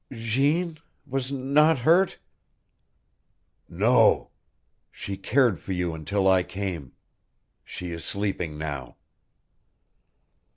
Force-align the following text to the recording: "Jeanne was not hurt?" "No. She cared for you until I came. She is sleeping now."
"Jeanne 0.11 0.79
was 1.05 1.31
not 1.31 1.77
hurt?" 1.77 2.17
"No. 3.69 4.31
She 4.91 5.15
cared 5.15 5.59
for 5.59 5.73
you 5.73 5.93
until 5.93 6.27
I 6.27 6.41
came. 6.41 6.93
She 7.63 7.91
is 7.91 8.03
sleeping 8.03 8.57
now." 8.57 8.97